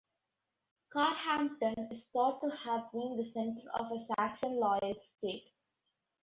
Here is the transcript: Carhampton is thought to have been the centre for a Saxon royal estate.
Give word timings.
Carhampton 0.91 1.75
is 1.93 2.01
thought 2.11 2.41
to 2.41 2.49
have 2.49 2.91
been 2.91 3.17
the 3.17 3.31
centre 3.35 3.61
for 3.61 3.93
a 3.93 4.15
Saxon 4.17 4.57
royal 4.59 4.99
estate. 5.13 5.53